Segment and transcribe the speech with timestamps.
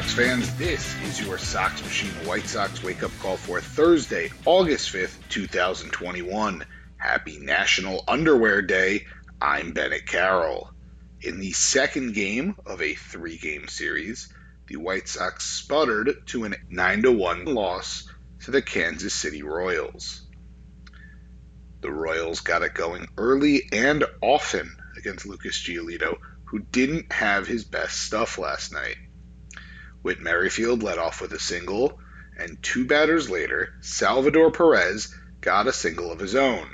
[0.00, 0.56] Sox fans.
[0.56, 6.64] This is your Sox Machine White Sox wake up call for Thursday, August 5th, 2021.
[6.96, 9.04] Happy National Underwear Day.
[9.42, 10.70] I'm Bennett Carroll.
[11.20, 14.32] In the second game of a three game series,
[14.68, 18.10] the White Sox sputtered to a 9 1 loss
[18.44, 20.22] to the Kansas City Royals.
[21.82, 27.64] The Royals got it going early and often against Lucas Giolito, who didn't have his
[27.64, 28.96] best stuff last night.
[30.02, 32.00] Whit Merrifield led off with a single,
[32.38, 36.70] and two batters later, Salvador Perez got a single of his own.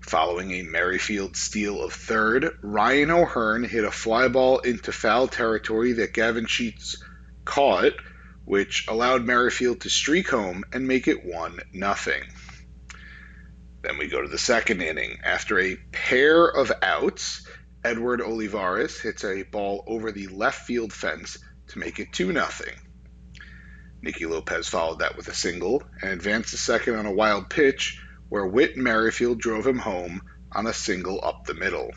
[0.00, 5.92] Following a Merrifield steal of third, Ryan O'Hearn hit a fly ball into foul territory
[5.92, 7.02] that Gavin Sheets
[7.44, 7.94] caught,
[8.44, 12.24] which allowed Merrifield to streak home and make it 1 nothing.
[13.82, 15.18] Then we go to the second inning.
[15.24, 17.46] After a pair of outs,
[17.84, 21.38] Edward Olivares hits a ball over the left field fence
[21.68, 22.46] to make it 2 0.
[24.02, 28.00] Nicky Lopez followed that with a single and advanced to second on a wild pitch
[28.28, 30.22] where Whit Merrifield drove him home
[30.52, 31.90] on a single up the middle.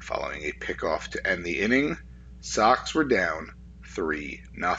[0.00, 1.96] Following a pickoff to end the inning,
[2.40, 3.52] Sox were down
[3.84, 4.76] 3 0.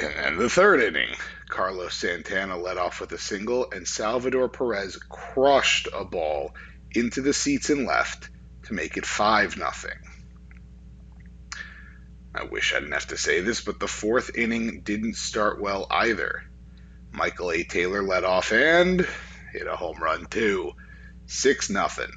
[0.00, 1.16] And the third inning,
[1.48, 6.54] Carlos Santana led off with a single, and Salvador Perez crushed a ball
[6.92, 8.28] into the seats and left
[8.64, 9.98] to make it 5 nothing.
[12.34, 15.86] I wish I didn't have to say this, but the fourth inning didn't start well
[15.90, 16.44] either.
[17.10, 17.64] Michael A.
[17.64, 19.06] Taylor led off and
[19.52, 20.72] hit a home run too.
[21.26, 22.12] 6 nothing.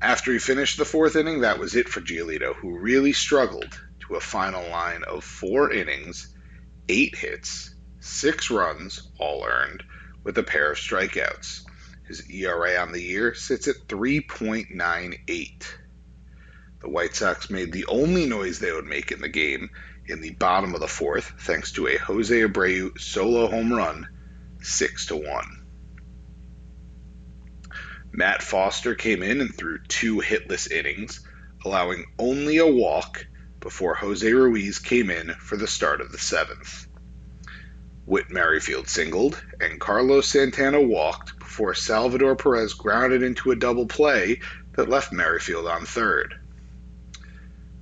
[0.00, 4.14] After he finished the fourth inning, that was it for Giolito, who really struggled to
[4.14, 6.32] a final line of four innings,
[6.88, 9.82] eight hits, six runs, all earned,
[10.22, 11.67] with a pair of strikeouts.
[12.08, 15.64] His ERA on the year sits at 3.98.
[16.80, 19.68] The White Sox made the only noise they would make in the game
[20.06, 24.08] in the bottom of the fourth, thanks to a Jose Abreu solo home run,
[24.62, 25.66] 6 to 1.
[28.10, 31.20] Matt Foster came in and threw two hitless innings,
[31.62, 33.26] allowing only a walk
[33.60, 36.87] before Jose Ruiz came in for the start of the seventh.
[38.08, 44.40] Whit Merrifield singled, and Carlos Santana walked before Salvador Perez grounded into a double play
[44.72, 46.34] that left Merrifield on third.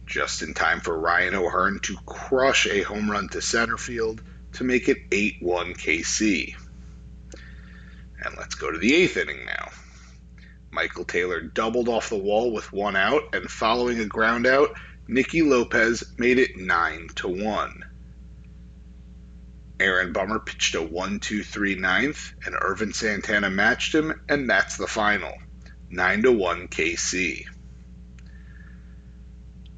[0.04, 4.20] Just in time for Ryan O'Hearn to crush a home run to center field
[4.54, 6.56] to make it 8 1 KC.
[8.20, 9.70] And let's go to the eighth inning now.
[10.72, 14.76] Michael Taylor doubled off the wall with one out, and following a ground out,
[15.06, 17.84] Nicky Lopez made it 9 to 1.
[19.78, 24.76] Aaron Bummer pitched a 1 2 3 ninth, and Ervin Santana matched him, and that's
[24.76, 25.34] the final
[25.90, 27.44] 9 to 1 KC.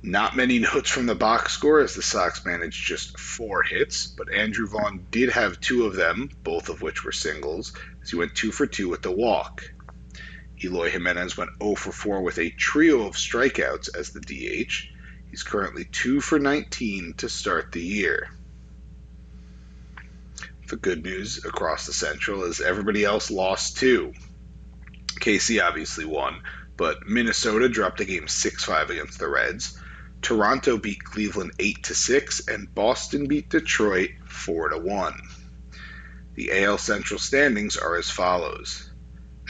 [0.01, 4.33] Not many notes from the box score as the Sox managed just four hits, but
[4.33, 8.37] Andrew Vaughn did have two of them, both of which were singles, as he went
[8.37, 9.65] two for two with the walk.
[10.63, 14.89] Eloy Jimenez went 0 for 4 with a trio of strikeouts as the DH.
[15.31, 18.29] He's currently 2 for 19 to start the year.
[20.69, 24.13] The good news across the Central is everybody else lost too.
[25.19, 26.43] KC obviously won,
[26.77, 29.79] but Minnesota dropped a game 6 5 against the Reds.
[30.21, 35.23] Toronto beat Cleveland 8 to 6 and Boston beat Detroit 4 to 1.
[36.35, 38.91] The AL Central standings are as follows.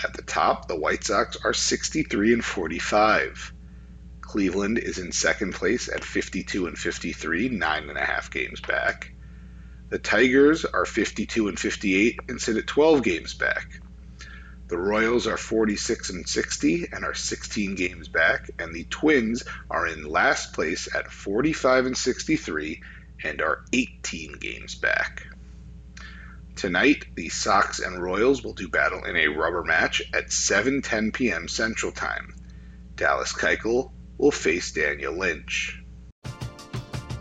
[0.05, 3.53] At the top, the White Sox are 63 and 45.
[4.21, 9.12] Cleveland is in second place at 52 and 53, nine and a half games back.
[9.90, 13.81] The Tigers are 52 and 58 and sit at 12 games back.
[14.69, 19.87] The Royals are 46 and 60 and are 16 games back, and the Twins are
[19.87, 22.82] in last place at 45 and 63
[23.25, 25.23] and are 18 games back.
[26.55, 31.49] Tonight, the Sox and Royals will do battle in a rubber match at 7:10 p.m.
[31.49, 32.35] Central Time.
[32.96, 35.81] Dallas Keuchel will face Daniel Lynch.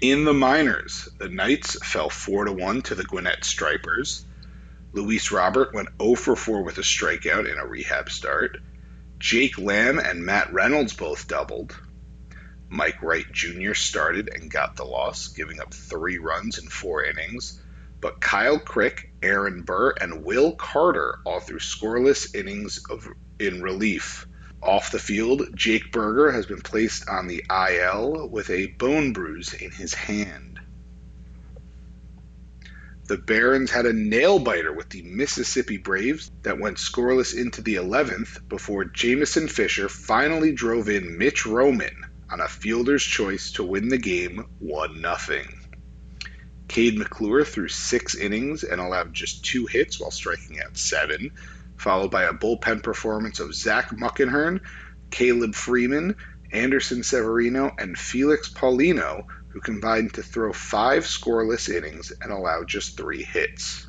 [0.00, 4.24] In the minors, the Knights fell 4 to 1 to the Gwinnett Stripers.
[4.94, 8.56] Luis Robert went 0 for 4 with a strikeout in a rehab start.
[9.18, 11.78] Jake Lamb and Matt Reynolds both doubled.
[12.70, 13.74] Mike Wright Jr.
[13.74, 17.60] started and got the loss, giving up three runs in four innings.
[18.00, 23.06] But Kyle Crick, Ryan Burr, and Will Carter all threw scoreless innings of,
[23.38, 24.26] in relief.
[24.62, 29.54] Off the field, Jake Burger has been placed on the IL with a bone bruise
[29.54, 30.60] in his hand.
[33.06, 37.74] The Barons had a nail biter with the Mississippi Braves that went scoreless into the
[37.74, 43.88] 11th before Jameson Fisher finally drove in Mitch Roman on a fielder's choice to win
[43.88, 45.42] the game 1 0.
[46.68, 51.32] Cade McClure threw six innings and allowed just two hits while striking out seven,
[51.80, 54.60] followed by a bullpen performance of Zach Muckenhirn,
[55.10, 56.14] Caleb Freeman,
[56.52, 62.98] Anderson Severino, and Felix Paulino, who combined to throw five scoreless innings and allow just
[62.98, 63.88] three hits.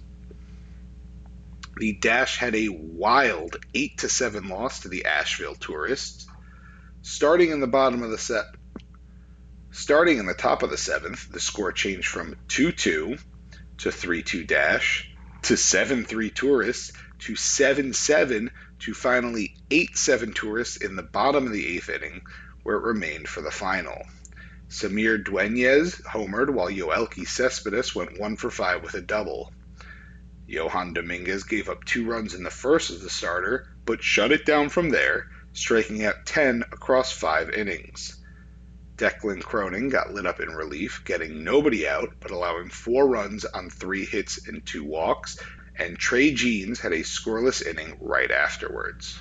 [1.77, 6.27] The Dash had a wild 8 to 7 loss to the Asheville Tourists.
[7.01, 8.45] Starting in the bottom of the set,
[9.71, 13.17] starting in the top of the seventh, the score changed from 2 2
[13.79, 15.11] to 3 2 Dash
[15.43, 21.45] to 7 3 Tourists to 7 7 to finally 8 7 tourists in the bottom
[21.45, 22.21] of the eighth inning,
[22.63, 24.05] where it remained for the final.
[24.69, 29.51] Samir Dueñez homered while Yoelqui Cespedes went 1 for 5 with a double.
[30.47, 34.45] Johan Dominguez gave up two runs in the first as the starter, but shut it
[34.45, 38.17] down from there, striking out 10 across five innings.
[38.97, 43.69] Declan Cronin got lit up in relief, getting nobody out but allowing four runs on
[43.69, 45.37] three hits and two walks,
[45.81, 49.19] and Trey Jeans had a scoreless inning right afterwards.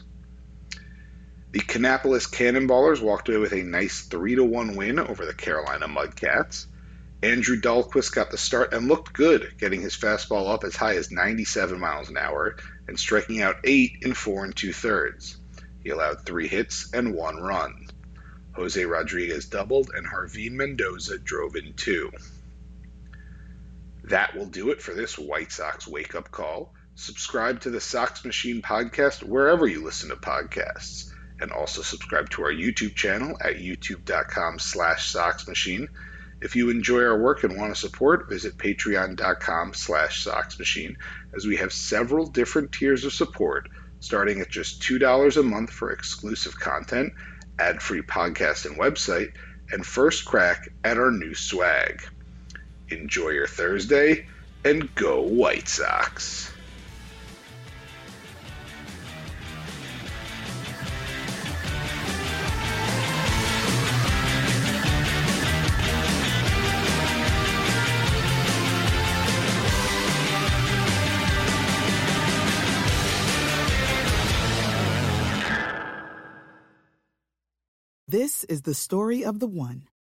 [1.52, 6.66] The Kannapolis Cannonballers walked away with a nice 3 1 win over the Carolina Mudcats.
[7.22, 11.10] Andrew Dalquist got the start and looked good, getting his fastball up as high as
[11.10, 15.38] 97 miles an hour, and striking out eight in four and two thirds.
[15.82, 17.86] He allowed three hits and one run.
[18.52, 22.12] Jose Rodriguez doubled, and Jarvin Mendoza drove in two.
[24.10, 26.74] That will do it for this White Sox wake up call.
[26.96, 31.12] Subscribe to the Sox Machine podcast wherever you listen to podcasts.
[31.40, 35.86] And also subscribe to our YouTube channel at youtube.com slash soxmachine.
[36.40, 40.96] If you enjoy our work and want to support, visit patreon.com slash soxmachine
[41.32, 43.68] as we have several different tiers of support,
[44.00, 47.12] starting at just $2 a month for exclusive content,
[47.60, 49.34] ad-free podcast and website,
[49.70, 52.02] and first crack at our new swag.
[52.90, 54.26] Enjoy your Thursday
[54.64, 56.52] and go White Sox.
[78.10, 79.84] This is the story of the one.